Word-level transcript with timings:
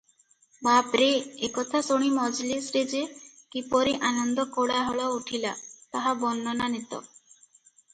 ବାପରେ!" 0.67 1.09
ଏ 1.47 1.49
କଥା 1.57 1.81
ଶୁଣି 1.89 2.09
ମଜଲିସରେ 2.15 2.83
ଯେ 2.95 3.03
କିପରି 3.57 3.97
ଆନନ୍ଦ 4.13 4.49
କୋଳାହଳ 4.59 5.11
ଉଠିଲା, 5.21 5.57
ତାହା 5.97 6.21
ବର୍ଣ୍ଣନାତୀତ। 6.27 7.07